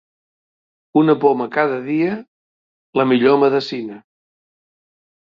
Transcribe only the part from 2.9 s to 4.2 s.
la millor medecina.